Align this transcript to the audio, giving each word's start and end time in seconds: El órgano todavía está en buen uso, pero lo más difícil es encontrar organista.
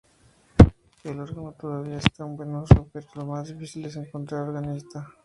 El 1.03 1.19
órgano 1.19 1.51
todavía 1.51 1.97
está 1.99 2.23
en 2.23 2.35
buen 2.35 2.55
uso, 2.55 2.89
pero 2.91 3.05
lo 3.13 3.25
más 3.27 3.49
difícil 3.49 3.85
es 3.85 3.95
encontrar 3.97 4.49
organista. 4.49 5.07